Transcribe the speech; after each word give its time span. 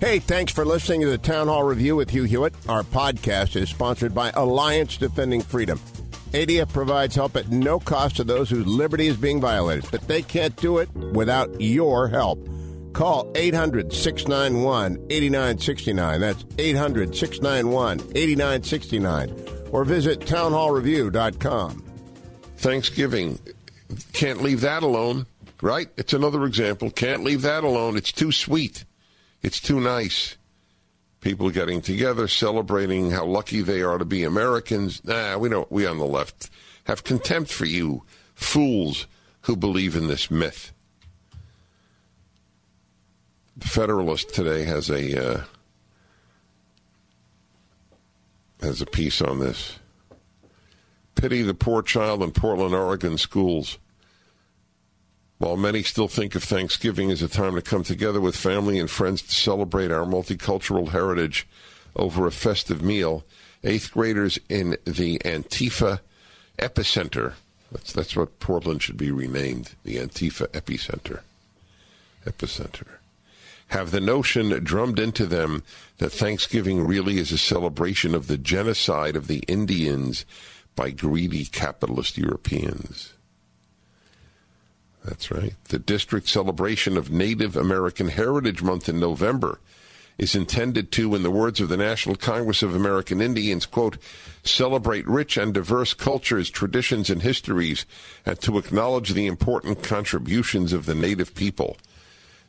Hey, 0.00 0.20
thanks 0.20 0.52
for 0.52 0.64
listening 0.64 1.00
to 1.00 1.08
the 1.08 1.18
Town 1.18 1.48
Hall 1.48 1.64
Review 1.64 1.96
with 1.96 2.10
Hugh 2.10 2.22
Hewitt. 2.22 2.54
Our 2.68 2.84
podcast 2.84 3.56
is 3.56 3.68
sponsored 3.68 4.14
by 4.14 4.30
Alliance 4.30 4.96
Defending 4.96 5.40
Freedom. 5.40 5.80
ADF 6.32 6.72
provides 6.72 7.16
help 7.16 7.34
at 7.34 7.48
no 7.48 7.80
cost 7.80 8.16
to 8.16 8.24
those 8.24 8.48
whose 8.48 8.66
liberty 8.66 9.08
is 9.08 9.16
being 9.16 9.40
violated, 9.40 9.90
but 9.90 10.06
they 10.06 10.22
can't 10.22 10.54
do 10.54 10.78
it 10.78 10.88
without 10.94 11.60
your 11.60 12.06
help. 12.06 12.38
Call 12.92 13.28
800 13.34 13.92
691 13.92 15.04
8969. 15.10 16.20
That's 16.20 16.44
800 16.58 17.16
691 17.16 17.98
8969. 18.14 19.34
Or 19.72 19.84
visit 19.84 20.20
townhallreview.com. 20.20 21.84
Thanksgiving. 22.56 23.40
Can't 24.12 24.42
leave 24.42 24.60
that 24.60 24.84
alone, 24.84 25.26
right? 25.60 25.88
It's 25.96 26.12
another 26.12 26.44
example. 26.44 26.88
Can't 26.90 27.24
leave 27.24 27.42
that 27.42 27.64
alone. 27.64 27.96
It's 27.96 28.12
too 28.12 28.30
sweet. 28.30 28.84
It's 29.42 29.60
too 29.60 29.80
nice. 29.80 30.36
People 31.20 31.50
getting 31.50 31.80
together, 31.80 32.28
celebrating 32.28 33.10
how 33.10 33.24
lucky 33.24 33.60
they 33.60 33.82
are 33.82 33.98
to 33.98 34.04
be 34.04 34.22
Americans. 34.24 35.04
Nah, 35.04 35.36
we 35.38 35.48
don't. 35.48 35.70
We 35.70 35.86
on 35.86 35.98
the 35.98 36.06
left 36.06 36.48
have 36.84 37.04
contempt 37.04 37.52
for 37.52 37.64
you 37.66 38.02
fools 38.34 39.06
who 39.42 39.56
believe 39.56 39.96
in 39.96 40.06
this 40.06 40.30
myth. 40.30 40.72
The 43.56 43.66
Federalist 43.66 44.32
today 44.32 44.62
has 44.64 44.88
a 44.88 45.32
uh, 45.32 45.42
has 48.60 48.80
a 48.80 48.86
piece 48.86 49.20
on 49.20 49.40
this. 49.40 49.78
Pity 51.16 51.42
the 51.42 51.54
poor 51.54 51.82
child 51.82 52.22
in 52.22 52.30
Portland, 52.30 52.74
Oregon 52.74 53.18
schools. 53.18 53.78
While 55.38 55.56
many 55.56 55.84
still 55.84 56.08
think 56.08 56.34
of 56.34 56.42
Thanksgiving 56.42 57.12
as 57.12 57.22
a 57.22 57.28
time 57.28 57.54
to 57.54 57.62
come 57.62 57.84
together 57.84 58.20
with 58.20 58.36
family 58.36 58.78
and 58.78 58.90
friends 58.90 59.22
to 59.22 59.32
celebrate 59.32 59.92
our 59.92 60.04
multicultural 60.04 60.88
heritage 60.88 61.46
over 61.94 62.26
a 62.26 62.32
festive 62.32 62.82
meal, 62.82 63.24
eighth 63.62 63.92
graders 63.92 64.38
in 64.48 64.76
the 64.84 65.18
Antifa 65.20 66.00
epicenter, 66.58 67.34
that's, 67.70 67.92
that's 67.92 68.16
what 68.16 68.40
Portland 68.40 68.82
should 68.82 68.96
be 68.96 69.12
renamed, 69.12 69.76
the 69.84 69.96
Antifa 69.96 70.48
epicenter, 70.48 71.20
epicenter, 72.26 72.98
have 73.68 73.92
the 73.92 74.00
notion 74.00 74.48
drummed 74.64 74.98
into 74.98 75.24
them 75.24 75.62
that 75.98 76.10
Thanksgiving 76.10 76.84
really 76.84 77.18
is 77.18 77.30
a 77.30 77.38
celebration 77.38 78.12
of 78.12 78.26
the 78.26 78.38
genocide 78.38 79.14
of 79.14 79.28
the 79.28 79.44
Indians 79.46 80.24
by 80.74 80.90
greedy 80.90 81.44
capitalist 81.44 82.18
Europeans. 82.18 83.12
That's 85.08 85.30
right. 85.30 85.54
The 85.68 85.78
district 85.78 86.28
celebration 86.28 86.98
of 86.98 87.10
Native 87.10 87.56
American 87.56 88.08
Heritage 88.08 88.62
Month 88.62 88.90
in 88.90 89.00
November 89.00 89.58
is 90.18 90.34
intended 90.34 90.92
to, 90.92 91.14
in 91.14 91.22
the 91.22 91.30
words 91.30 91.60
of 91.60 91.70
the 91.70 91.78
National 91.78 92.14
Congress 92.14 92.62
of 92.62 92.74
American 92.74 93.22
Indians, 93.22 93.64
quote, 93.64 93.96
celebrate 94.42 95.06
rich 95.06 95.38
and 95.38 95.54
diverse 95.54 95.94
cultures, 95.94 96.50
traditions, 96.50 97.08
and 97.08 97.22
histories, 97.22 97.86
and 98.26 98.38
to 98.42 98.58
acknowledge 98.58 99.10
the 99.10 99.26
important 99.26 99.82
contributions 99.82 100.74
of 100.74 100.84
the 100.84 100.94
Native 100.94 101.34
people, 101.34 101.78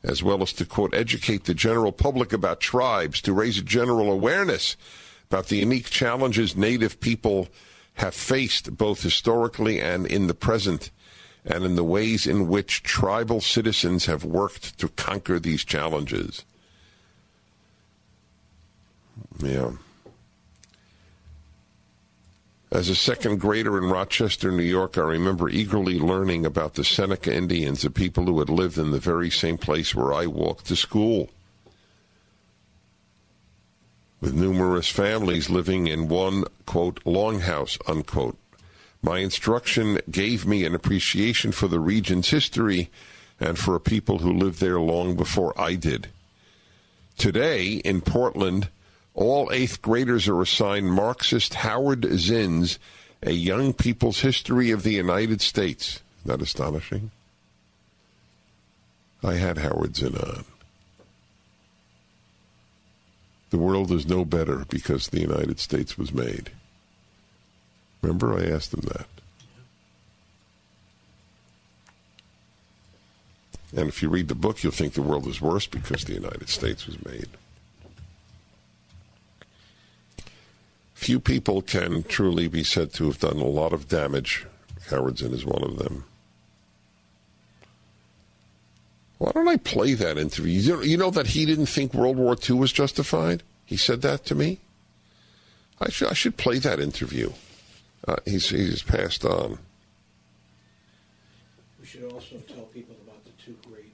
as 0.03 0.22
well 0.22 0.41
as 0.41 0.52
to, 0.52 0.66
quote, 0.66 0.94
educate 0.94 1.46
the 1.46 1.53
general 1.53 1.94
public 1.94 2.34
about 2.34 2.59
tribes, 2.59 3.22
to 3.22 3.31
raise 3.31 3.58
a 3.58 3.64
general 3.64 4.12
awareness 4.12 4.76
about 5.30 5.47
the 5.47 5.58
unique 5.58 5.90
challenges 5.90 6.58
Native 6.58 7.00
people 7.00 7.47
have 7.94 8.16
faced 8.16 8.76
both 8.76 9.03
historically 9.03 9.80
and 9.80 10.06
in 10.06 10.28
the 10.28 10.34
present 10.34 10.90
and 11.46 11.64
in 11.64 11.76
the 11.76 11.84
ways 11.84 12.28
in 12.28 12.48
which 12.48 12.84
tribal 12.84 13.42
citizens 13.42 14.06
have 14.06 14.24
worked 14.24 14.78
to 14.80 14.90
conquer 14.90 15.40
these 15.40 15.64
challenges. 15.64 16.44
Yeah. 19.40 19.72
As 22.72 22.88
a 22.88 22.96
second 22.96 23.40
grader 23.40 23.80
in 23.80 23.86
Rochester, 23.86 24.52
New 24.52 24.62
York, 24.64 24.98
I 24.98 25.02
remember 25.02 25.50
eagerly 25.50 25.98
learning 25.98 26.46
about 26.46 26.76
the 26.76 26.84
Seneca 26.84 27.34
Indians, 27.34 27.82
the 27.82 27.90
people 27.90 28.26
who 28.26 28.38
had 28.40 28.50
lived 28.50 28.78
in 28.78 28.92
the 28.92 29.00
very 29.00 29.32
same 29.32 29.58
place 29.58 29.96
where 29.96 30.14
I 30.14 30.28
walked 30.28 30.68
to 30.68 30.76
school. 30.76 31.30
With 34.22 34.36
numerous 34.36 34.90
families 34.90 35.50
living 35.50 35.88
in 35.88 36.10
one, 36.10 36.44
quote, 36.68 37.04
longhouse, 37.06 37.80
unquote. 37.88 38.38
My 39.02 39.20
instruction 39.20 40.00
gave 40.12 40.46
me 40.46 40.66
an 40.66 40.76
appreciation 40.76 41.52
for 41.52 41.68
the 41.68 41.80
region's 41.80 42.30
history 42.30 42.90
and 43.40 43.58
for 43.58 43.76
a 43.76 43.80
people 43.80 44.20
who 44.20 44.34
lived 44.34 44.60
there 44.60 44.80
long 44.80 45.16
before 45.16 45.60
I 45.60 45.76
did. 45.76 46.10
Today, 47.18 47.74
in 47.86 48.02
Portland, 48.02 48.70
all 49.14 49.50
eighth 49.52 49.82
graders 49.82 50.28
are 50.28 50.42
assigned 50.42 50.92
Marxist 50.92 51.56
Howard 51.56 52.06
Zinn's 52.18 52.80
A 53.24 53.32
Young 53.32 53.74
People's 53.74 54.22
History 54.22 54.72
of 54.72 54.84
the 54.84 54.94
United 54.94 55.42
States. 55.42 56.02
That 56.26 56.42
astonishing? 56.42 57.12
I 59.24 59.34
had 59.36 59.58
Howard 59.58 59.96
Zinn 59.96 60.16
on. 60.16 60.46
The 63.50 63.58
world 63.58 63.92
is 63.92 64.08
no 64.08 64.24
better 64.26 64.66
because 64.70 65.08
the 65.08 65.22
United 65.22 65.59
States 65.59 65.98
was 65.98 66.14
made. 66.14 66.52
Remember, 68.02 68.38
I 68.38 68.46
asked 68.46 68.74
him 68.74 68.82
that. 68.82 69.06
And 73.76 73.88
if 73.88 74.02
you 74.02 74.10
read 74.10 74.28
the 74.28 74.36
book, 74.36 74.64
you'll 74.64 74.72
think 74.72 74.94
the 74.94 75.02
world 75.02 75.28
is 75.28 75.42
worse 75.42 75.68
because 75.68 76.04
the 76.04 76.14
United 76.14 76.50
States 76.50 76.88
was 76.88 77.04
made. 77.06 77.28
Few 80.96 81.20
people 81.20 81.62
can 81.62 82.04
truly 82.04 82.48
be 82.48 82.64
said 82.64 82.94
to 82.94 83.06
have 83.06 83.20
done 83.20 83.38
a 83.38 83.46
lot 83.46 83.74
of 83.74 83.88
damage. 83.88 84.46
Howard 84.90 85.20
Zinn 85.20 85.34
is 85.34 85.46
one 85.46 85.64
of 85.64 85.78
them. 85.78 86.04
Why 89.18 89.32
don't 89.34 89.48
I 89.48 89.58
play 89.58 89.94
that 89.94 90.18
interview? 90.18 90.80
You 90.82 90.98
know, 90.98 91.12
that 91.12 91.28
he 91.28 91.46
didn't 91.46 91.68
think 91.68 91.94
World 91.94 92.18
War 92.18 92.36
II 92.50 92.56
was 92.56 92.72
justified? 92.72 93.44
He 93.66 93.78
said 93.78 94.02
that 94.02 94.26
to 94.26 94.36
me? 94.36 94.59
I 95.80 95.86
I 95.86 96.14
should 96.14 96.38
play 96.38 96.58
that 96.59 96.80
interview. 96.80 97.32
Uh, 98.08 98.16
he's, 98.26 98.50
he's 98.50 98.82
passed 98.82 99.26
on. 99.26 99.60
We 101.80 101.86
should 101.86 102.12
also 102.12 102.38
tell 102.48 102.64
people 102.66 102.96
about 103.04 103.24
the 103.26 103.32
two 103.44 103.56
great. 103.68 103.94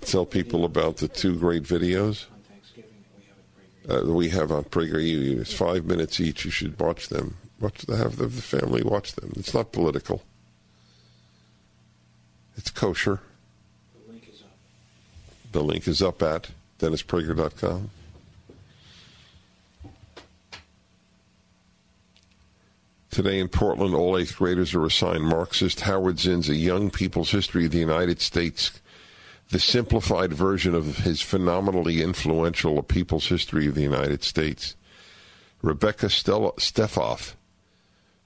Tell 0.00 0.26
people 0.26 0.64
about 0.64 0.98
the 0.98 1.08
two 1.08 1.38
great 1.38 1.62
videos 1.62 2.26
on 2.30 2.40
Thanksgiving 2.48 3.04
we 3.16 3.24
have 3.88 4.00
uh, 4.00 4.04
Prager. 4.04 4.14
we 4.14 4.28
have 4.30 4.52
on 4.52 4.64
PragerU. 4.64 5.40
It's 5.40 5.52
five 5.52 5.84
minutes 5.84 6.20
each. 6.20 6.44
You 6.44 6.50
should 6.50 6.78
watch 6.78 7.08
them. 7.08 7.36
Watch 7.60 7.86
the, 7.86 7.96
have 7.96 8.16
the, 8.16 8.26
the 8.26 8.42
family 8.42 8.82
watch 8.82 9.14
them. 9.14 9.32
It's 9.36 9.52
not 9.54 9.72
political. 9.72 10.22
It's 12.56 12.70
kosher. 12.70 13.20
The 13.94 14.12
link 14.12 14.28
is 14.32 14.42
up. 14.42 14.50
The 15.52 15.62
link 15.62 15.88
is 15.88 16.02
up 16.02 16.22
at 16.22 16.50
DennisPrager.com. 16.78 17.90
Today 23.18 23.40
in 23.40 23.48
Portland, 23.48 23.96
all 23.96 24.16
eighth 24.16 24.36
graders 24.36 24.76
are 24.76 24.86
assigned 24.86 25.24
Marxist 25.24 25.80
Howard 25.80 26.20
Zinn's 26.20 26.48
A 26.48 26.54
Young 26.54 26.88
People's 26.88 27.32
History 27.32 27.64
of 27.64 27.72
the 27.72 27.78
United 27.78 28.20
States, 28.20 28.80
the 29.50 29.58
simplified 29.58 30.32
version 30.32 30.72
of 30.72 30.98
his 30.98 31.20
phenomenally 31.20 32.00
influential 32.00 32.78
A 32.78 32.82
People's 32.84 33.26
History 33.26 33.66
of 33.66 33.74
the 33.74 33.82
United 33.82 34.22
States. 34.22 34.76
Rebecca 35.62 36.06
Stefoff 36.06 37.34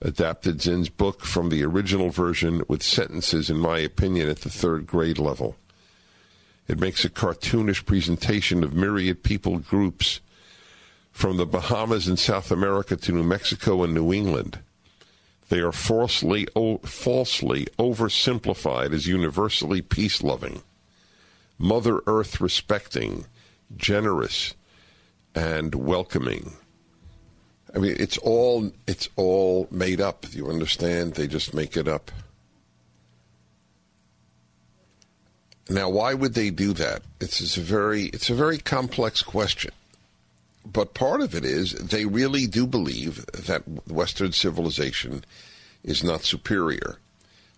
adapted 0.03 0.61
Zinn's 0.61 0.91
book 0.91 1.23
from 1.23 1.49
the 1.49 1.65
original 1.65 2.11
version 2.11 2.62
with 2.69 2.83
sentences, 2.83 3.49
in 3.49 3.56
my 3.56 3.79
opinion, 3.79 4.29
at 4.29 4.43
the 4.43 4.50
third 4.50 4.87
grade 4.87 5.19
level. 5.19 5.56
It 6.69 6.79
makes 6.79 7.03
a 7.03 7.09
cartoonish 7.09 7.87
presentation 7.87 8.62
of 8.62 8.75
myriad 8.75 9.23
people 9.23 9.59
groups 9.59 10.21
from 11.12 11.39
the 11.39 11.47
Bahamas 11.47 12.09
and 12.09 12.19
South 12.19 12.50
America 12.50 12.94
to 12.94 13.12
New 13.12 13.25
Mexico 13.25 13.85
and 13.85 13.94
New 13.94 14.12
England. 14.12 14.59
They 15.52 15.60
are 15.60 15.70
falsely, 15.70 16.49
o- 16.56 16.78
falsely 16.78 17.66
oversimplified 17.78 18.94
as 18.94 19.06
universally 19.06 19.82
peace 19.82 20.22
loving. 20.22 20.62
Mother 21.58 22.00
Earth 22.06 22.40
respecting, 22.40 23.26
generous, 23.76 24.54
and 25.34 25.75
welcoming. 25.75 26.54
I 27.75 27.81
mean, 27.81 27.96
it's 27.99 28.16
all 28.16 28.72
it's 28.87 29.10
all 29.16 29.69
made 29.70 30.00
up. 30.00 30.25
You 30.32 30.49
understand? 30.49 31.16
They 31.16 31.26
just 31.26 31.52
make 31.52 31.76
it 31.76 31.87
up. 31.87 32.10
Now, 35.69 35.90
why 35.90 36.14
would 36.14 36.32
they 36.32 36.48
do 36.48 36.72
that? 36.72 37.02
It's 37.20 37.58
a 37.58 37.60
very 37.60 38.05
it's 38.05 38.31
a 38.31 38.34
very 38.34 38.56
complex 38.56 39.20
question. 39.20 39.72
But 40.64 40.94
part 40.94 41.20
of 41.20 41.35
it 41.35 41.44
is 41.44 41.73
they 41.73 42.05
really 42.05 42.47
do 42.47 42.67
believe 42.67 43.26
that 43.32 43.62
Western 43.88 44.32
civilization 44.32 45.25
is 45.82 46.05
not 46.05 46.23
superior, 46.23 46.99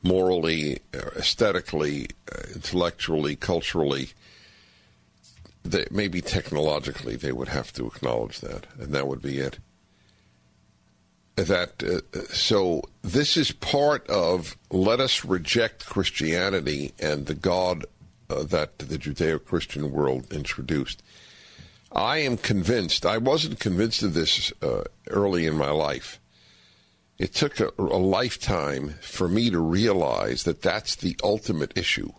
morally, 0.02 0.78
uh, 0.94 1.10
aesthetically, 1.16 2.08
uh, 2.32 2.42
intellectually, 2.54 3.36
culturally. 3.36 4.10
They, 5.62 5.86
maybe 5.90 6.20
technologically, 6.20 7.16
they 7.16 7.32
would 7.32 7.48
have 7.48 7.72
to 7.74 7.86
acknowledge 7.86 8.40
that, 8.40 8.66
and 8.78 8.92
that 8.94 9.06
would 9.06 9.22
be 9.22 9.38
it. 9.38 9.58
That 11.36 11.82
uh, 11.82 12.20
so 12.32 12.82
this 13.02 13.36
is 13.36 13.50
part 13.50 14.08
of 14.08 14.56
let 14.70 15.00
us 15.00 15.24
reject 15.24 15.86
Christianity 15.86 16.92
and 16.98 17.26
the 17.26 17.34
God 17.34 17.84
uh, 18.30 18.44
that 18.44 18.78
the 18.78 18.96
Judeo-Christian 18.96 19.90
world 19.90 20.32
introduced. 20.32 21.02
I 21.94 22.18
am 22.18 22.36
convinced. 22.36 23.06
I 23.06 23.18
wasn't 23.18 23.60
convinced 23.60 24.02
of 24.02 24.14
this 24.14 24.52
uh, 24.60 24.84
early 25.08 25.46
in 25.46 25.56
my 25.56 25.70
life. 25.70 26.20
It 27.18 27.32
took 27.32 27.60
a, 27.60 27.70
a 27.78 27.80
lifetime 27.80 28.94
for 29.00 29.28
me 29.28 29.50
to 29.50 29.60
realize 29.60 30.42
that 30.44 30.62
that's 30.62 30.96
the 30.96 31.16
ultimate 31.22 31.76
issue. 31.76 32.10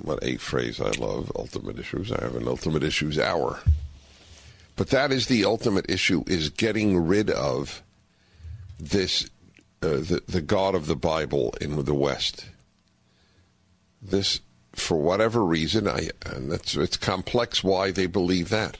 What 0.00 0.22
a 0.22 0.36
phrase 0.36 0.80
I 0.80 0.90
love, 0.90 1.32
ultimate 1.34 1.78
issues. 1.78 2.12
I 2.12 2.22
have 2.22 2.36
an 2.36 2.46
ultimate 2.46 2.84
issues 2.84 3.18
hour. 3.18 3.60
But 4.76 4.90
that 4.90 5.10
is 5.10 5.26
the 5.26 5.44
ultimate 5.44 5.90
issue 5.90 6.22
is 6.28 6.50
getting 6.50 6.96
rid 6.96 7.30
of 7.30 7.82
this 8.78 9.28
uh, 9.82 9.88
the 9.88 10.22
the 10.28 10.40
God 10.40 10.76
of 10.76 10.86
the 10.86 10.96
Bible 10.96 11.52
in 11.60 11.84
the 11.84 11.94
West. 11.94 12.46
This 14.00 14.40
for 14.80 14.96
whatever 14.96 15.44
reason, 15.44 15.88
I 15.88 16.10
and 16.26 16.50
that's 16.50 16.76
it's 16.76 16.96
complex 16.96 17.62
why 17.62 17.90
they 17.90 18.06
believe 18.06 18.48
that. 18.50 18.78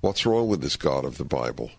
What's 0.00 0.26
wrong 0.26 0.48
with 0.48 0.60
this 0.60 0.76
God 0.76 1.04
of 1.04 1.18
the 1.18 1.24
Bible? 1.24 1.70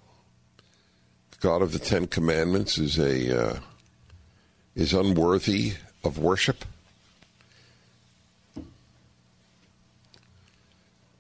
The 1.32 1.38
God 1.40 1.62
of 1.62 1.72
the 1.72 1.80
Ten 1.80 2.08
Commandments 2.08 2.78
is 2.78 2.98
a 2.98 3.48
uh, 3.48 3.60
is 4.76 4.94
unworthy 4.94 5.74
of 6.04 6.18
worship. 6.18 6.66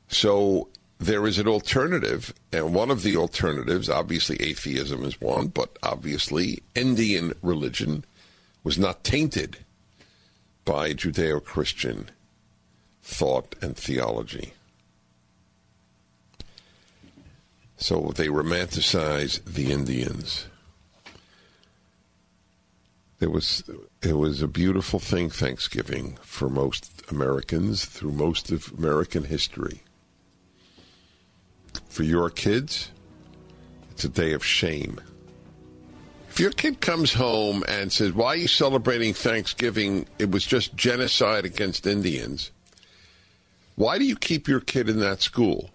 So 0.08 0.70
there 1.00 1.28
is 1.28 1.38
an 1.38 1.48
alternative, 1.48 2.34
and 2.52 2.74
one 2.74 2.90
of 2.90 3.04
the 3.04 3.18
alternatives, 3.18 3.90
obviously 3.90 4.38
atheism 4.38 5.04
is 5.04 5.22
one, 5.22 5.48
but 5.48 5.78
obviously 5.84 6.64
Indian 6.76 7.34
religion 7.42 8.04
was 8.64 8.80
not 8.80 9.04
tainted 9.04 9.58
by 10.68 10.92
Judeo 10.92 11.42
Christian 11.42 12.10
thought 13.02 13.56
and 13.62 13.78
theology. 13.78 14.52
So 17.78 18.12
they 18.14 18.28
romanticize 18.28 19.42
the 19.46 19.72
Indians. 19.72 20.48
It 23.22 23.32
was 23.32 23.64
it 24.02 24.18
was 24.18 24.42
a 24.42 24.48
beautiful 24.48 25.00
thing 25.00 25.30
Thanksgiving 25.30 26.18
for 26.22 26.50
most 26.50 27.02
Americans 27.10 27.86
through 27.86 28.12
most 28.12 28.52
of 28.52 28.74
American 28.78 29.24
history. 29.24 29.84
For 31.88 32.04
your 32.04 32.30
kids, 32.30 32.92
it's 33.92 34.04
a 34.04 34.10
day 34.10 34.34
of 34.34 34.44
shame. 34.44 35.00
If 36.38 36.42
your 36.42 36.52
kid 36.52 36.82
comes 36.82 37.14
home 37.14 37.64
and 37.68 37.92
says, 37.92 38.14
Why 38.14 38.28
are 38.28 38.36
you 38.36 38.48
celebrating 38.48 39.12
Thanksgiving? 39.12 40.06
It 40.20 40.30
was 40.30 40.46
just 40.46 40.76
genocide 40.76 41.46
against 41.46 41.88
Indians. 41.88 42.52
Why 43.74 43.98
do 43.98 44.06
you 44.06 44.16
keep 44.16 44.48
your 44.48 44.60
kid 44.60 44.88
in 44.88 45.00
that 45.00 45.24
school? 45.24 45.72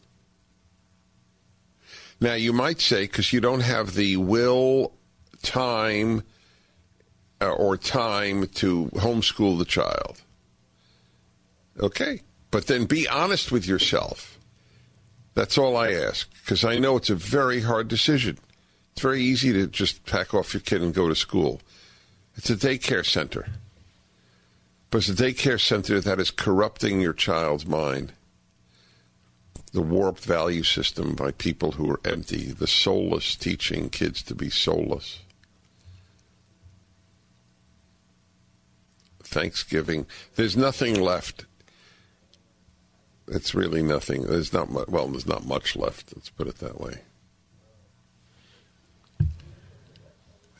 Now, 2.21 2.35
you 2.35 2.53
might 2.53 2.81
say, 2.81 3.07
because 3.07 3.33
you 3.33 3.41
don't 3.41 3.63
have 3.63 3.95
the 3.95 4.19
will, 4.19 4.93
time, 5.43 6.23
uh, 7.41 7.51
or 7.51 7.77
time 7.77 8.47
to 8.47 8.87
homeschool 8.95 9.59
the 9.59 9.65
child. 9.65 10.23
Okay. 11.81 12.21
But 12.53 12.69
then 12.69 12.85
be 12.85 13.09
honest 13.09 13.51
with 13.51 13.67
yourself. 13.67 14.39
That's 15.35 15.59
all 15.59 15.77
I 15.77 15.91
ask, 15.91 16.33
because 16.35 16.65
I 16.65 16.79
know 16.79 16.99
it's 16.99 17.11
a 17.11 17.17
very 17.17 17.63
hard 17.63 17.89
decision. 17.89 18.39
It's 18.93 19.03
very 19.03 19.23
easy 19.23 19.53
to 19.53 19.67
just 19.67 20.05
pack 20.05 20.35
off 20.35 20.55
your 20.55 20.61
kid 20.61 20.83
and 20.83 20.95
go 20.95 21.09
to 21.09 21.15
school. 21.15 21.61
It's 22.37 22.51
a 22.51 22.57
daycare 22.57 23.05
center. 23.05 23.47
But 24.91 24.99
it's 24.99 25.09
a 25.09 25.25
daycare 25.25 25.61
center 25.61 26.01
that 26.01 26.21
is 26.21 26.31
corrupting 26.31 27.01
your 27.01 27.15
child's 27.15 27.67
mind. 27.67 28.13
The 29.73 29.81
warped 29.81 30.23
value 30.23 30.63
system 30.63 31.15
by 31.15 31.33
people 31.33 31.73
who 31.73 31.91
are 31.91 32.01
empty, 32.05 32.53
the 32.53 32.67
soulless 32.67 33.35
teaching 33.37 33.89
kids 33.89 34.23
to 34.25 34.35
be 34.35 34.51
soulless. 34.51 35.21
Thanksgiving, 39.23 40.07
there's 40.37 40.59
nothing 40.59 41.01
left. 41.01 41.47
It's 43.29 43.55
really 43.55 43.83
nothing. 43.83 44.25
There's 44.25 44.53
not 44.53 44.71
much. 44.71 44.89
Well, 44.89 45.09
there's 45.09 45.27
not 45.27 45.47
much 45.47 45.75
left. 45.75 46.13
Let's 46.15 46.29
put 46.29 46.49
it 46.49 46.59
that 46.59 46.79
way. 46.79 47.01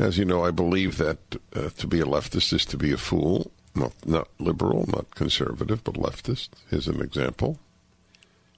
As 0.03 0.19
you 0.19 0.25
know, 0.25 0.45
I 0.45 0.51
believe 0.51 0.99
that 0.99 1.19
uh, 1.55 1.69
to 1.77 1.87
be 1.87 2.01
a 2.01 2.05
leftist 2.05 2.53
is 2.53 2.65
to 2.67 2.77
be 2.77 2.91
a 2.91 2.97
fool. 2.97 3.53
Not, 3.77 3.93
not 4.05 4.27
liberal, 4.41 4.85
not 4.89 5.15
conservative, 5.15 5.85
but 5.85 5.95
leftist. 5.95 6.49
Here's 6.69 6.89
an 6.89 7.01
example 7.01 7.61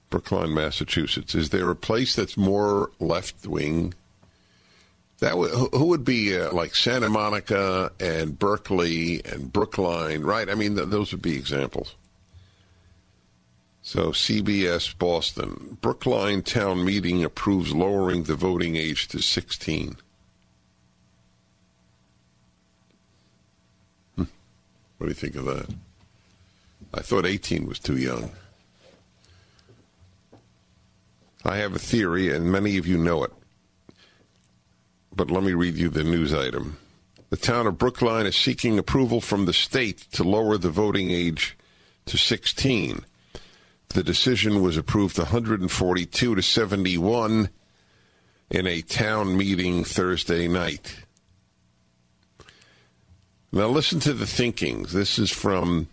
Brookline, 0.09 0.55
Massachusetts. 0.55 1.35
Is 1.35 1.51
there 1.51 1.69
a 1.69 1.75
place 1.75 2.15
that's 2.15 2.35
more 2.35 2.89
left 2.99 3.45
wing? 3.45 3.93
That 5.19 5.33
who 5.33 5.85
would 5.85 6.03
be 6.03 6.35
uh, 6.35 6.51
like 6.51 6.75
Santa 6.75 7.09
Monica 7.09 7.91
and 7.99 8.39
Berkeley 8.39 9.23
and 9.23 9.53
Brookline, 9.53 10.23
right? 10.23 10.49
I 10.49 10.55
mean, 10.55 10.75
th- 10.75 10.89
those 10.89 11.11
would 11.11 11.21
be 11.21 11.37
examples. 11.37 11.95
So 13.83 14.09
CBS 14.09 14.97
Boston, 14.97 15.77
Brookline 15.79 16.41
town 16.41 16.83
meeting 16.83 17.23
approves 17.23 17.71
lowering 17.71 18.23
the 18.23 18.35
voting 18.35 18.75
age 18.75 19.07
to 19.09 19.21
16. 19.21 19.97
What 24.97 25.07
do 25.07 25.09
you 25.09 25.13
think 25.13 25.35
of 25.35 25.45
that? 25.45 25.67
I 26.93 27.01
thought 27.01 27.25
18 27.25 27.67
was 27.67 27.79
too 27.79 27.97
young. 27.97 28.31
I 31.43 31.57
have 31.57 31.75
a 31.75 31.79
theory, 31.79 32.33
and 32.33 32.51
many 32.51 32.77
of 32.77 32.87
you 32.87 32.97
know 32.97 33.23
it. 33.23 33.31
But 35.15 35.29
let 35.29 35.43
me 35.43 35.53
read 35.53 35.75
you 35.75 35.89
the 35.89 36.03
news 36.03 36.33
item. 36.33 36.77
The 37.29 37.37
town 37.37 37.67
of 37.67 37.77
Brookline 37.77 38.25
is 38.25 38.35
seeking 38.35 38.79
approval 38.79 39.21
from 39.21 39.45
the 39.45 39.53
state 39.53 39.99
to 40.13 40.23
lower 40.23 40.57
the 40.57 40.69
voting 40.69 41.11
age 41.11 41.57
to 42.05 42.17
16. 42.17 43.05
The 43.89 44.03
decision 44.03 44.61
was 44.61 44.77
approved 44.77 45.17
142 45.17 46.35
to 46.35 46.41
71 46.41 47.49
in 48.49 48.67
a 48.67 48.81
town 48.81 49.37
meeting 49.37 49.83
Thursday 49.83 50.47
night. 50.47 51.04
Now, 53.55 53.67
listen 53.67 54.01
to 54.01 54.11
the 54.11 54.27
thinkings. 54.27 54.91
This 54.91 55.17
is 55.17 55.31
from 55.31 55.87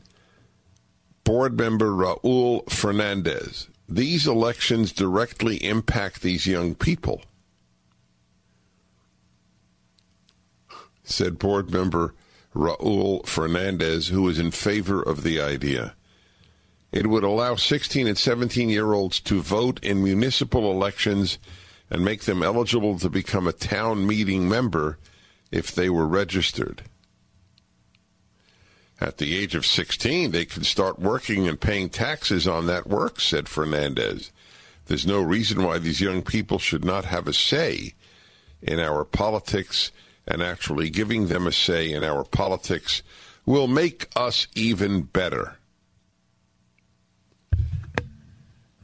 board 1.23 1.57
member 1.57 1.92
Raul 1.92 2.69
Fernandez. 2.69 3.69
These 3.88 4.26
elections 4.26 4.92
directly 4.92 5.62
impact 5.62 6.23
these 6.23 6.45
young 6.45 6.75
people, 6.75 7.23
said 11.04 11.38
board 11.38 11.71
member 11.71 12.14
Raul 12.52 13.25
Fernandez, 13.26 14.09
who 14.09 14.28
is 14.28 14.40
in 14.40 14.50
favor 14.50 15.00
of 15.00 15.23
the 15.23 15.40
idea. 15.40 15.95
It 16.90 17.07
would 17.07 17.23
allow 17.23 17.54
16 17.54 18.09
and 18.09 18.19
17 18.19 18.71
year 18.71 18.92
olds 18.92 19.21
to 19.21 19.40
vote 19.40 19.78
in 19.85 20.02
municipal 20.02 20.69
elections 20.73 21.38
and 21.88 22.04
make 22.04 22.23
them 22.23 22.42
eligible 22.42 22.99
to 22.99 23.09
become 23.09 23.47
a 23.47 23.52
town 23.52 24.04
meeting 24.04 24.49
member 24.49 24.99
if 25.52 25.73
they 25.73 25.88
were 25.88 26.09
registered. 26.09 26.83
At 29.02 29.18
the 29.18 29.37
age 29.37 29.56
of 29.56 29.66
16, 29.66 30.30
they 30.30 30.44
can 30.44 30.62
start 30.62 31.00
working 31.00 31.49
and 31.49 31.61
paying 31.61 31.88
taxes 31.88 32.47
on 32.47 32.66
that 32.68 32.87
work, 32.87 33.18
said 33.18 33.49
Fernandez. 33.49 34.30
There's 34.87 35.04
no 35.04 35.21
reason 35.21 35.64
why 35.64 35.78
these 35.78 36.00
young 36.00 36.23
people 36.23 36.61
should 36.61 36.85
not 36.85 37.06
have 37.06 37.26
a 37.26 37.32
say 37.32 37.94
in 38.62 38.78
our 38.78 39.04
politics, 39.04 39.90
and 40.25 40.40
actually 40.40 40.88
giving 40.88 41.26
them 41.26 41.49
a 41.49 41.52
say 41.52 41.90
in 41.90 42.04
our 42.04 42.23
politics 42.23 43.02
will 43.44 43.66
make 43.66 44.06
us 44.14 44.47
even 44.54 45.02
better. 45.02 45.56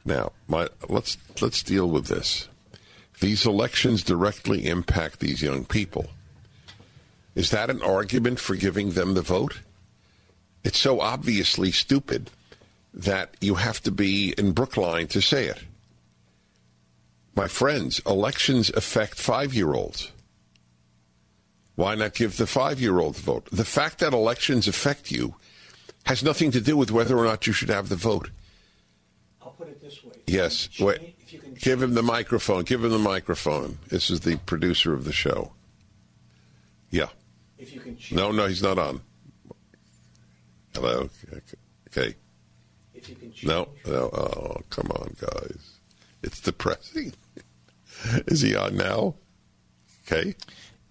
Now, 0.03 0.33
my, 0.49 0.67
let's 0.89 1.17
let's 1.39 1.63
deal 1.63 1.89
with 1.89 2.07
this. 2.07 2.49
These 3.21 3.45
elections 3.45 4.03
directly 4.03 4.67
impact 4.67 5.21
these 5.21 5.41
young 5.41 5.63
people. 5.63 6.07
Is 7.35 7.51
that 7.51 7.69
an 7.69 7.81
argument 7.81 8.41
for 8.41 8.57
giving 8.57 8.89
them 8.91 9.13
the 9.13 9.21
vote? 9.21 9.59
It's 10.63 10.77
so 10.79 10.99
obviously 10.99 11.71
stupid 11.71 12.29
that 12.93 13.35
you 13.39 13.55
have 13.55 13.81
to 13.83 13.91
be 13.91 14.33
in 14.37 14.51
Brookline 14.51 15.07
to 15.07 15.21
say 15.21 15.45
it. 15.45 15.59
My 17.35 17.47
friends, 17.47 17.99
elections 18.05 18.69
affect 18.71 19.15
five 19.15 19.53
year 19.53 19.73
olds. 19.73 20.11
Why 21.75 21.95
not 21.95 22.13
give 22.13 22.35
the 22.35 22.47
five 22.47 22.81
year 22.81 22.99
olds 22.99 23.19
the 23.19 23.23
vote? 23.25 23.47
The 23.51 23.63
fact 23.63 23.99
that 23.99 24.11
elections 24.11 24.67
affect 24.67 25.11
you 25.11 25.35
has 26.05 26.23
nothing 26.23 26.51
to 26.51 26.59
do 26.61 26.75
with 26.75 26.91
whether 26.91 27.17
or 27.17 27.23
not 27.23 27.47
you 27.47 27.53
should 27.53 27.69
have 27.69 27.87
the 27.87 27.95
vote. 27.95 28.29
I'll 29.41 29.51
put 29.51 29.69
it 29.69 29.81
this 29.81 30.03
way. 30.03 30.11
Yes. 30.27 30.65
If 30.73 30.79
you 30.79 30.85
can 30.85 30.85
Wait. 30.87 30.99
change- 31.27 31.43
can 31.43 31.53
Give 31.53 31.81
him 31.81 31.93
the 31.93 32.03
microphone. 32.03 32.63
Give 32.63 32.83
him 32.83 32.91
the 32.91 32.97
microphone. 32.99 33.77
This 33.87 34.09
is 34.09 34.21
the 34.21 34.37
producer 34.37 34.93
of 34.93 35.05
the 35.05 35.13
show. 35.13 35.53
Yeah. 36.89 37.09
If 37.57 37.73
you 37.73 37.79
can 37.79 37.95
change, 37.97 38.11
No, 38.13 38.31
no, 38.31 38.47
he's 38.47 38.63
not 38.63 38.77
on. 38.79 39.01
Hello. 40.73 41.09
Okay. 41.87 42.15
if 42.93 43.09
you 43.09 43.15
can 43.15 43.33
No, 43.43 43.69
no. 43.85 44.09
Oh, 44.13 44.57
come 44.69 44.91
on, 44.91 45.15
guys. 45.19 45.79
It's 46.21 46.39
depressing. 46.39 47.13
Is 48.27 48.41
he 48.41 48.55
on 48.55 48.77
now? 48.77 49.15
Okay. 50.05 50.35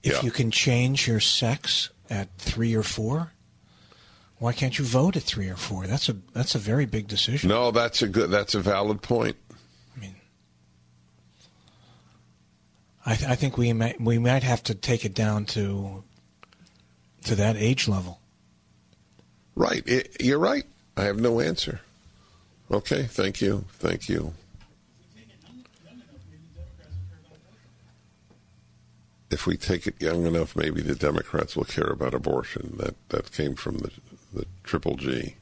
if 0.02 0.12
yeah. 0.12 0.22
you 0.22 0.30
can 0.30 0.50
change 0.50 1.08
your 1.08 1.20
sex 1.20 1.90
at 2.08 2.28
three 2.38 2.74
or 2.74 2.82
four, 2.82 3.32
why 4.38 4.52
can't 4.52 4.78
you 4.78 4.84
vote 4.84 5.16
at 5.16 5.22
three 5.22 5.48
or 5.48 5.56
four? 5.56 5.86
That's 5.86 6.08
a 6.08 6.16
that's 6.32 6.54
a 6.54 6.58
very 6.58 6.86
big 6.86 7.08
decision. 7.08 7.48
No, 7.48 7.70
that's 7.70 8.02
a 8.02 8.08
good. 8.08 8.30
That's 8.30 8.54
a 8.54 8.60
valid 8.60 9.02
point. 9.02 9.36
I 9.96 10.00
mean, 10.00 10.14
I, 13.04 13.16
th- 13.16 13.28
I 13.28 13.34
think 13.34 13.58
we 13.58 13.72
might 13.72 14.00
we 14.00 14.18
might 14.18 14.44
have 14.44 14.62
to 14.64 14.74
take 14.74 15.04
it 15.04 15.14
down 15.14 15.44
to 15.46 16.04
to 17.24 17.34
that 17.34 17.56
age 17.56 17.88
level. 17.88 18.20
Right. 19.58 19.82
I 19.88 20.04
you're 20.20 20.38
right. 20.38 20.64
I 20.96 21.02
have 21.02 21.18
no 21.18 21.40
answer. 21.40 21.80
Okay. 22.70 23.02
Thank 23.02 23.40
you. 23.40 23.64
Thank 23.72 24.08
you. 24.08 24.32
If 29.30 29.46
we 29.46 29.56
take 29.56 29.88
it 29.88 30.00
young 30.00 30.26
enough, 30.26 30.54
maybe 30.54 30.80
the 30.80 30.94
Democrats 30.94 31.56
will 31.56 31.64
care 31.64 31.90
about 31.90 32.14
abortion. 32.14 32.76
That 32.78 32.94
that 33.08 33.32
came 33.32 33.56
from 33.56 33.78
the 33.78 33.90
the 34.32 34.46
triple 34.62 34.94
G. 34.94 35.34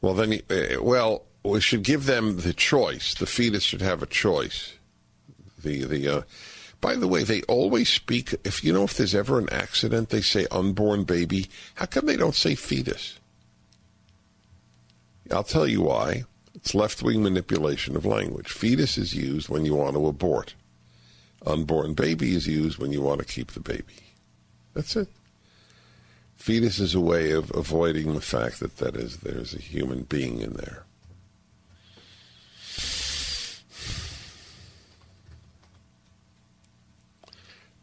Well, 0.00 0.14
then, 0.14 0.40
uh, 0.50 0.82
well, 0.82 1.22
we 1.44 1.60
should 1.60 1.84
give 1.84 2.06
them 2.06 2.40
the 2.40 2.52
choice. 2.52 3.14
The 3.14 3.26
fetus 3.26 3.62
should 3.62 3.80
have 3.80 4.02
a 4.02 4.06
choice. 4.06 4.74
The 5.62 5.84
the. 5.84 6.08
Uh, 6.08 6.22
by 6.86 6.94
the 6.94 7.08
way, 7.08 7.24
they 7.24 7.42
always 7.48 7.88
speak. 7.88 8.32
If 8.44 8.62
you 8.62 8.72
know, 8.72 8.84
if 8.84 8.96
there's 8.96 9.12
ever 9.12 9.40
an 9.40 9.48
accident, 9.50 10.10
they 10.10 10.20
say 10.20 10.46
unborn 10.52 11.02
baby. 11.02 11.48
How 11.74 11.86
come 11.86 12.06
they 12.06 12.16
don't 12.16 12.36
say 12.36 12.54
fetus? 12.54 13.18
I'll 15.32 15.42
tell 15.42 15.66
you 15.66 15.82
why. 15.82 16.26
It's 16.54 16.76
left 16.76 17.02
wing 17.02 17.24
manipulation 17.24 17.96
of 17.96 18.06
language. 18.06 18.52
Fetus 18.52 18.98
is 18.98 19.16
used 19.16 19.48
when 19.48 19.64
you 19.64 19.74
want 19.74 19.96
to 19.96 20.06
abort. 20.06 20.54
Unborn 21.44 21.94
baby 21.94 22.36
is 22.36 22.46
used 22.46 22.78
when 22.78 22.92
you 22.92 23.02
want 23.02 23.18
to 23.18 23.26
keep 23.26 23.50
the 23.50 23.58
baby. 23.74 24.14
That's 24.72 24.94
it. 24.94 25.08
Fetus 26.36 26.78
is 26.78 26.94
a 26.94 27.00
way 27.00 27.32
of 27.32 27.50
avoiding 27.52 28.14
the 28.14 28.20
fact 28.20 28.60
that 28.60 28.76
that 28.76 28.94
is 28.94 29.16
there's 29.16 29.54
a 29.54 29.58
human 29.58 30.04
being 30.04 30.38
in 30.40 30.52
there. 30.52 30.84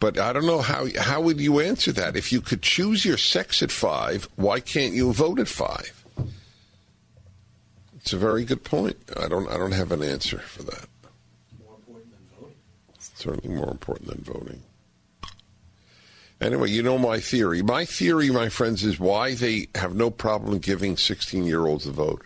But 0.04 0.20
I 0.20 0.34
don't 0.34 0.46
know 0.46 0.60
how 0.60 0.86
how 1.00 1.22
would 1.22 1.40
you 1.40 1.62
answer 1.62 1.94
that? 1.94 2.18
If 2.18 2.34
you 2.34 2.42
could 2.42 2.62
choose 2.62 3.06
your 3.06 3.16
sex 3.16 3.64
at 3.64 3.72
five, 3.72 4.28
why 4.36 4.60
can't 4.60 4.94
you 4.94 5.14
vote 5.14 5.40
at 5.40 5.48
five? 5.48 6.04
It's 7.96 8.12
a 8.12 8.18
very 8.18 8.44
good 8.44 8.66
point. 8.66 8.98
I 9.16 9.30
don't 9.30 9.50
I 9.50 9.58
don't 9.58 9.72
have 9.72 9.94
an 9.94 10.04
answer 10.04 10.40
for 10.40 10.64
that. 10.64 10.88
More 11.58 11.76
important 11.78 12.12
than 12.12 12.28
voting. 12.38 12.56
Certainly 13.00 13.56
more 13.56 13.72
important 13.72 14.10
than 14.10 14.24
voting. 14.26 14.62
Anyway, 16.42 16.70
you 16.70 16.84
know 16.84 16.98
my 16.98 17.22
theory. 17.22 17.62
My 17.62 17.86
theory, 17.86 18.30
my 18.30 18.50
friends, 18.50 18.84
is 18.84 19.00
why 19.00 19.36
they 19.36 19.70
have 19.74 19.96
no 19.96 20.10
problem 20.10 20.60
giving 20.60 20.98
16 20.98 21.46
year 21.46 21.66
olds 21.66 21.86
the 21.86 21.94
vote 21.94 22.24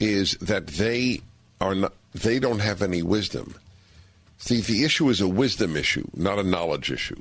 is 0.00 0.38
that 0.40 0.68
they 0.68 1.20
are 1.60 1.74
not, 1.74 1.92
they 2.14 2.38
don't 2.38 2.60
have 2.60 2.80
any 2.80 3.02
wisdom. 3.02 3.56
See, 4.38 4.60
the 4.60 4.84
issue 4.84 5.08
is 5.08 5.20
a 5.20 5.28
wisdom 5.28 5.76
issue, 5.76 6.06
not 6.14 6.38
a 6.38 6.44
knowledge 6.44 6.90
issue. 6.92 7.20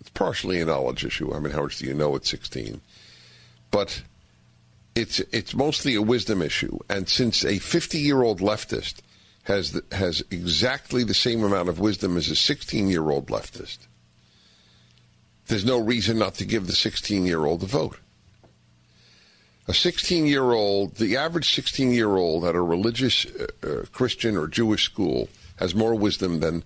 It's 0.00 0.10
partially 0.10 0.60
a 0.60 0.64
knowledge 0.64 1.04
issue. 1.04 1.34
I 1.34 1.40
mean, 1.40 1.52
how 1.52 1.62
much 1.62 1.78
do 1.78 1.86
you 1.86 1.94
know 1.94 2.14
at 2.16 2.24
16? 2.24 2.80
But 3.70 4.02
it's 4.94 5.20
it's 5.20 5.54
mostly 5.54 5.94
a 5.94 6.02
wisdom 6.02 6.42
issue. 6.42 6.78
And 6.88 7.08
since 7.08 7.44
a 7.44 7.58
50 7.58 7.98
year 7.98 8.22
old 8.22 8.40
leftist 8.40 8.96
has 9.44 9.72
the, 9.72 9.84
has 9.92 10.22
exactly 10.30 11.02
the 11.02 11.14
same 11.14 11.42
amount 11.42 11.68
of 11.68 11.80
wisdom 11.80 12.16
as 12.16 12.30
a 12.30 12.36
16 12.36 12.88
year 12.88 13.10
old 13.10 13.26
leftist, 13.26 13.78
there's 15.48 15.64
no 15.64 15.78
reason 15.78 16.18
not 16.18 16.34
to 16.34 16.44
give 16.44 16.66
the 16.66 16.72
16 16.72 17.26
year 17.26 17.44
old 17.44 17.60
the 17.60 17.66
vote. 17.66 17.98
A 19.68 19.74
16 19.74 20.26
year 20.26 20.52
old, 20.52 20.96
the 20.96 21.16
average 21.16 21.54
16 21.54 21.92
year 21.92 22.16
old 22.16 22.44
at 22.44 22.54
a 22.54 22.60
religious 22.60 23.26
uh, 23.26 23.46
uh, 23.62 23.84
Christian 23.92 24.36
or 24.36 24.48
Jewish 24.48 24.84
school 24.84 25.28
has 25.56 25.74
more 25.74 25.94
wisdom 25.94 26.40
than 26.40 26.64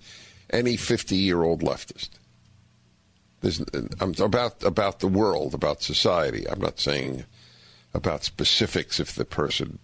any 0.51 0.77
50 0.77 1.17
year 1.17 1.43
old 1.43 1.61
leftist. 1.61 2.11
There's, 3.43 3.63
I'm 4.01 4.15
about 4.19 4.63
about 4.63 5.01
the 5.01 5.09
world, 5.09 5.53
about 5.53 5.83
society. 5.83 6.49
I'm 6.49 6.61
not 6.61 6.81
saying 6.81 7.25
about 7.93 8.25
specifics 8.25 8.99
if 8.99 9.15
the 9.15 9.25
person 9.25 9.79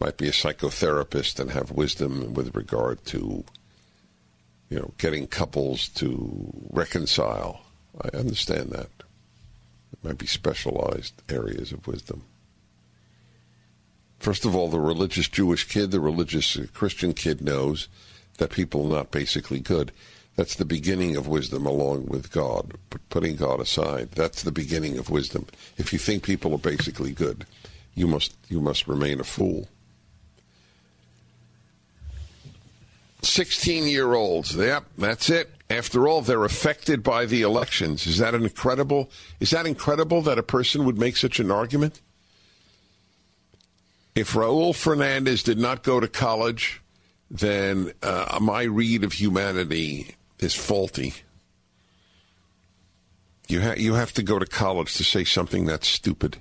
might 0.00 0.16
be 0.16 0.28
a 0.28 0.32
psychotherapist 0.32 1.40
and 1.40 1.50
have 1.52 1.70
wisdom 1.70 2.34
with 2.34 2.54
regard 2.56 3.04
to 3.06 3.44
you 4.68 4.78
know 4.78 4.92
getting 4.98 5.26
couples 5.26 5.88
to 5.90 6.52
reconcile. 6.70 7.60
I 8.00 8.16
understand 8.16 8.70
that. 8.70 8.90
Might 10.06 10.18
be 10.18 10.26
specialized 10.28 11.20
areas 11.28 11.72
of 11.72 11.84
wisdom. 11.88 12.22
First 14.20 14.44
of 14.44 14.54
all, 14.54 14.68
the 14.68 14.78
religious 14.78 15.26
Jewish 15.26 15.66
kid, 15.66 15.90
the 15.90 15.98
religious 15.98 16.56
uh, 16.56 16.66
Christian 16.72 17.12
kid 17.12 17.40
knows 17.40 17.88
that 18.38 18.50
people 18.50 18.86
are 18.86 18.98
not 18.98 19.10
basically 19.10 19.58
good. 19.58 19.90
That's 20.36 20.54
the 20.54 20.64
beginning 20.64 21.16
of 21.16 21.26
wisdom 21.26 21.66
along 21.66 22.06
with 22.06 22.30
God, 22.30 22.74
putting 23.10 23.34
God 23.34 23.58
aside. 23.58 24.12
That's 24.12 24.44
the 24.44 24.52
beginning 24.52 24.96
of 24.96 25.10
wisdom. 25.10 25.46
If 25.76 25.92
you 25.92 25.98
think 25.98 26.22
people 26.22 26.54
are 26.54 26.58
basically 26.58 27.10
good, 27.10 27.44
you 27.96 28.06
must 28.06 28.36
you 28.48 28.60
must 28.60 28.86
remain 28.86 29.18
a 29.18 29.24
fool. 29.24 29.68
16 33.22 33.88
year 33.88 34.14
olds. 34.14 34.54
Yep, 34.54 34.84
that's 34.98 35.30
it. 35.30 35.50
After 35.68 36.06
all, 36.06 36.22
they're 36.22 36.44
affected 36.44 37.02
by 37.02 37.26
the 37.26 37.42
elections. 37.42 38.06
Is 38.06 38.18
that 38.18 38.34
an 38.34 38.44
incredible? 38.44 39.10
Is 39.40 39.50
that 39.50 39.66
incredible 39.66 40.22
that 40.22 40.38
a 40.38 40.42
person 40.42 40.84
would 40.84 40.98
make 40.98 41.16
such 41.16 41.40
an 41.40 41.50
argument? 41.50 42.00
If 44.14 44.32
Raul 44.32 44.74
Fernandez 44.74 45.42
did 45.42 45.58
not 45.58 45.82
go 45.82 46.00
to 46.00 46.08
college, 46.08 46.80
then 47.30 47.92
uh, 48.02 48.38
my 48.40 48.62
read 48.62 49.04
of 49.04 49.14
humanity 49.14 50.14
is 50.38 50.54
faulty. 50.54 51.14
You 53.48 53.62
ha- 53.62 53.74
you 53.76 53.94
have 53.94 54.12
to 54.14 54.22
go 54.22 54.38
to 54.38 54.46
college 54.46 54.94
to 54.94 55.04
say 55.04 55.24
something 55.24 55.66
that's 55.66 55.88
stupid. 55.88 56.38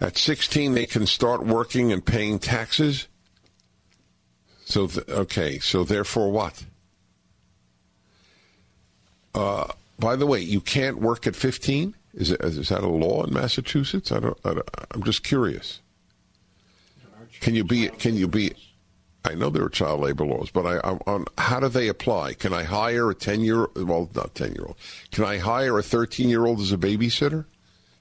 At 0.00 0.16
16, 0.16 0.74
they 0.74 0.86
can 0.86 1.06
start 1.06 1.44
working 1.44 1.92
and 1.92 2.04
paying 2.04 2.38
taxes. 2.38 3.08
So, 4.68 4.86
th- 4.86 5.08
okay, 5.08 5.58
so 5.60 5.82
therefore 5.82 6.30
what? 6.30 6.62
Uh, 9.34 9.72
by 9.98 10.14
the 10.14 10.26
way, 10.26 10.40
you 10.40 10.60
can't 10.60 10.98
work 11.00 11.26
at 11.26 11.34
15? 11.34 11.94
Is, 12.12 12.32
it, 12.32 12.40
is 12.42 12.68
that 12.68 12.82
a 12.82 12.86
law 12.86 13.24
in 13.24 13.32
Massachusetts? 13.32 14.12
I 14.12 14.20
don't, 14.20 14.38
I 14.44 14.54
don't, 14.54 14.68
I'm 14.90 15.02
just 15.04 15.24
curious. 15.24 15.80
Can 17.40 17.54
you 17.54 17.64
be, 17.64 17.88
can 17.88 18.14
you 18.14 18.28
be, 18.28 18.52
I 19.24 19.34
know 19.34 19.48
there 19.48 19.64
are 19.64 19.70
child 19.70 20.00
labor 20.00 20.26
laws, 20.26 20.50
but 20.50 20.66
I, 20.66 20.80
I'm 20.84 20.98
on, 21.06 21.24
how 21.38 21.60
do 21.60 21.68
they 21.68 21.88
apply? 21.88 22.34
Can 22.34 22.52
I 22.52 22.64
hire 22.64 23.08
a 23.08 23.14
10 23.14 23.40
year, 23.40 23.68
well, 23.74 24.10
not 24.14 24.34
10 24.34 24.52
year 24.52 24.66
old, 24.66 24.76
can 25.12 25.24
I 25.24 25.38
hire 25.38 25.78
a 25.78 25.82
13 25.82 26.28
year 26.28 26.44
old 26.44 26.60
as 26.60 26.72
a 26.72 26.76
babysitter 26.76 27.46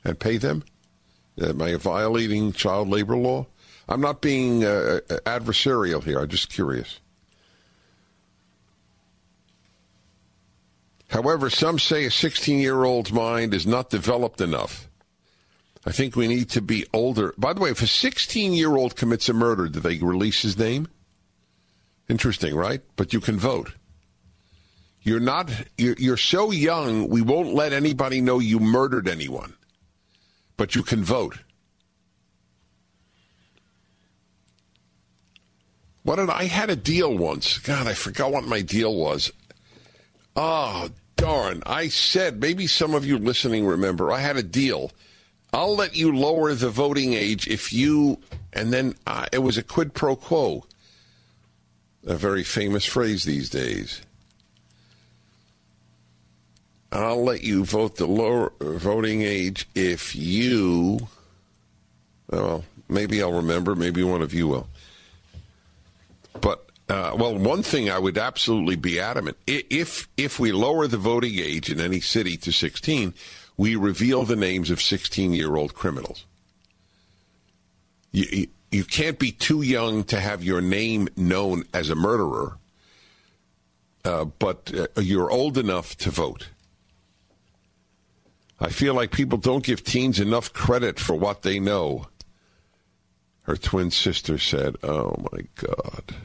and 0.03 0.19
pay 0.19 0.35
them? 0.35 0.65
Am 1.41 1.61
I 1.61 1.75
violating 1.75 2.51
child 2.51 2.89
labor 2.89 3.15
law? 3.15 3.45
I'm 3.89 4.01
not 4.01 4.21
being 4.21 4.63
uh, 4.63 4.99
adversarial 5.25 6.03
here. 6.03 6.19
I'm 6.19 6.27
just 6.27 6.49
curious. 6.49 6.99
However, 11.09 11.49
some 11.49 11.79
say 11.79 12.05
a 12.05 12.11
16 12.11 12.59
year 12.59 12.83
old's 12.83 13.11
mind 13.13 13.53
is 13.53 13.65
not 13.65 13.89
developed 13.89 14.41
enough. 14.41 14.89
I 15.85 15.91
think 15.91 16.17
we 16.17 16.27
need 16.27 16.49
to 16.49 16.61
be 16.61 16.85
older. 16.91 17.33
By 17.37 17.53
the 17.53 17.61
way, 17.61 17.69
if 17.69 17.81
a 17.81 17.87
16 17.87 18.53
year 18.53 18.75
old 18.75 18.97
commits 18.97 19.29
a 19.29 19.33
murder, 19.33 19.69
do 19.69 19.79
they 19.79 19.97
release 19.99 20.41
his 20.41 20.57
name? 20.57 20.89
Interesting, 22.09 22.55
right? 22.55 22.81
But 22.97 23.13
you 23.13 23.21
can 23.21 23.37
vote. 23.37 23.73
You're 25.01 25.21
not, 25.21 25.49
you're, 25.77 25.95
you're 25.97 26.17
so 26.17 26.51
young, 26.51 27.07
we 27.07 27.21
won't 27.21 27.53
let 27.53 27.71
anybody 27.71 28.19
know 28.19 28.39
you 28.39 28.59
murdered 28.59 29.07
anyone. 29.07 29.53
But 30.57 30.75
you 30.75 30.83
can 30.83 31.05
vote. 31.05 31.37
What 36.07 36.15
did 36.15 36.29
I 36.29 36.45
had 36.45 36.69
a 36.69 36.77
deal 36.77 37.17
once? 37.17 37.57
God, 37.57 37.85
I 37.85 37.93
forgot 37.93 38.31
what 38.31 38.45
my 38.45 38.61
deal 38.61 38.95
was. 38.95 39.29
Oh, 40.37 40.87
darn. 41.17 41.61
I 41.65 41.89
said, 41.89 42.39
maybe 42.39 42.65
some 42.65 42.95
of 42.95 43.05
you 43.05 43.17
listening 43.17 43.65
remember, 43.65 44.09
I 44.09 44.21
had 44.21 44.37
a 44.37 44.41
deal. 44.41 44.91
I'll 45.51 45.75
let 45.75 45.97
you 45.97 46.15
lower 46.15 46.53
the 46.53 46.69
voting 46.69 47.11
age 47.11 47.49
if 47.49 47.73
you, 47.73 48.21
and 48.53 48.71
then 48.71 48.95
uh, 49.05 49.25
it 49.33 49.39
was 49.39 49.57
a 49.57 49.63
quid 49.63 49.93
pro 49.93 50.15
quo. 50.15 50.63
A 52.05 52.15
very 52.15 52.45
famous 52.45 52.85
phrase 52.85 53.25
these 53.25 53.49
days. 53.49 54.01
I'll 56.89 57.21
let 57.21 57.43
you 57.43 57.65
vote 57.65 57.97
the 57.97 58.07
lower 58.07 58.53
voting 58.61 59.23
age 59.23 59.67
if 59.75 60.15
you, 60.15 61.09
well, 62.31 62.63
maybe 62.87 63.21
I'll 63.21 63.33
remember, 63.33 63.75
maybe 63.75 64.03
one 64.03 64.21
of 64.21 64.33
you 64.33 64.47
will. 64.47 64.69
Uh, 66.89 67.13
well, 67.17 67.37
one 67.37 67.63
thing 67.63 67.89
I 67.89 67.99
would 67.99 68.17
absolutely 68.17 68.77
be 68.77 68.99
adamant: 68.99 69.37
if 69.45 70.07
if 70.15 70.39
we 70.39 70.51
lower 70.51 70.87
the 70.87 70.97
voting 70.97 71.37
age 71.37 71.69
in 71.69 71.79
any 71.79 71.99
city 71.99 72.37
to 72.37 72.51
16, 72.51 73.13
we 73.57 73.75
reveal 73.75 74.23
the 74.23 74.35
names 74.35 74.69
of 74.69 74.81
16 74.81 75.33
year 75.33 75.55
old 75.55 75.73
criminals. 75.73 76.25
You, 78.11 78.47
you 78.71 78.83
can't 78.83 79.19
be 79.19 79.31
too 79.31 79.61
young 79.61 80.03
to 80.05 80.19
have 80.19 80.43
your 80.43 80.61
name 80.61 81.09
known 81.15 81.63
as 81.73 81.89
a 81.89 81.95
murderer, 81.95 82.57
uh, 84.05 84.25
but 84.25 84.71
uh, 84.73 85.01
you're 85.01 85.29
old 85.29 85.57
enough 85.57 85.95
to 85.97 86.11
vote. 86.11 86.47
I 88.59 88.69
feel 88.69 88.93
like 88.93 89.11
people 89.11 89.37
don't 89.37 89.63
give 89.63 89.83
teens 89.83 90.19
enough 90.19 90.51
credit 90.51 90.99
for 90.99 91.15
what 91.15 91.43
they 91.43 91.59
know. 91.59 92.07
Her 93.43 93.55
twin 93.55 93.91
sister 93.91 94.37
said, 94.37 94.75
Oh 94.83 95.15
my 95.31 95.41
God. 95.55 96.15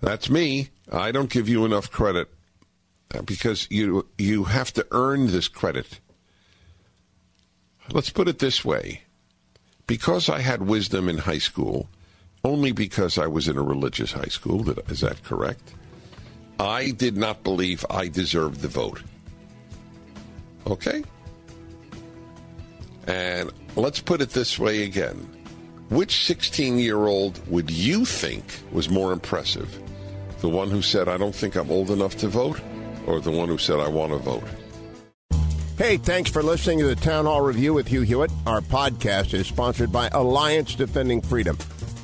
That's 0.00 0.30
me. 0.30 0.70
I 0.90 1.12
don't 1.12 1.30
give 1.30 1.48
you 1.48 1.64
enough 1.64 1.90
credit 1.90 2.28
uh, 3.14 3.22
because 3.22 3.66
you 3.70 4.06
you 4.18 4.44
have 4.44 4.72
to 4.74 4.86
earn 4.90 5.26
this 5.28 5.48
credit. 5.48 6.00
Let's 7.92 8.10
put 8.10 8.28
it 8.28 8.38
this 8.38 8.64
way. 8.64 9.02
Because 9.86 10.28
I 10.28 10.38
had 10.40 10.62
wisdom 10.62 11.08
in 11.08 11.18
high 11.18 11.38
school, 11.38 11.88
only 12.44 12.70
because 12.70 13.18
I 13.18 13.26
was 13.26 13.48
in 13.48 13.56
a 13.56 13.62
religious 13.62 14.12
high 14.12 14.28
school, 14.30 14.68
is 14.88 15.00
that 15.00 15.24
correct? 15.24 15.74
I 16.60 16.92
did 16.92 17.16
not 17.16 17.42
believe 17.42 17.84
I 17.90 18.08
deserved 18.08 18.60
the 18.60 18.68
vote. 18.68 19.02
Okay? 20.66 21.02
And 23.06 23.50
let's 23.74 24.00
put 24.00 24.20
it 24.20 24.30
this 24.30 24.58
way 24.58 24.84
again. 24.84 25.39
Which 25.90 26.24
16 26.24 26.78
year 26.78 27.08
old 27.08 27.44
would 27.50 27.68
you 27.68 28.04
think 28.04 28.44
was 28.70 28.88
more 28.88 29.12
impressive? 29.12 29.76
The 30.40 30.48
one 30.48 30.70
who 30.70 30.82
said, 30.82 31.08
I 31.08 31.16
don't 31.16 31.34
think 31.34 31.56
I'm 31.56 31.68
old 31.68 31.90
enough 31.90 32.16
to 32.18 32.28
vote, 32.28 32.60
or 33.08 33.18
the 33.18 33.32
one 33.32 33.48
who 33.48 33.58
said, 33.58 33.80
I 33.80 33.88
want 33.88 34.12
to 34.12 34.18
vote? 34.18 34.44
Hey, 35.76 35.96
thanks 35.96 36.30
for 36.30 36.44
listening 36.44 36.78
to 36.78 36.86
the 36.86 36.94
Town 36.94 37.24
Hall 37.24 37.40
Review 37.40 37.74
with 37.74 37.88
Hugh 37.88 38.02
Hewitt. 38.02 38.30
Our 38.46 38.60
podcast 38.60 39.34
is 39.34 39.48
sponsored 39.48 39.90
by 39.90 40.08
Alliance 40.12 40.76
Defending 40.76 41.22
Freedom. 41.22 41.56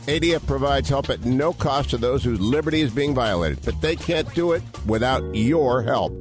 ADF 0.08 0.44
provides 0.48 0.88
help 0.88 1.08
at 1.08 1.24
no 1.24 1.52
cost 1.52 1.90
to 1.90 1.96
those 1.96 2.24
whose 2.24 2.40
liberty 2.40 2.80
is 2.80 2.92
being 2.92 3.14
violated, 3.14 3.60
but 3.64 3.80
they 3.80 3.94
can't 3.94 4.32
do 4.34 4.50
it 4.50 4.64
without 4.86 5.22
your 5.32 5.84
help. 5.84 6.12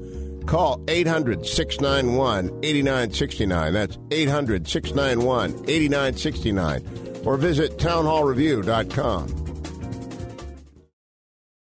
Call 0.45 0.83
800 0.87 1.47
691 1.47 2.59
8969. 2.63 3.73
That's 3.73 3.97
800 4.11 4.67
691 4.67 5.51
8969. 5.67 7.14
Or 7.25 7.37
visit 7.37 7.77
townhallreview.com. 7.77 9.44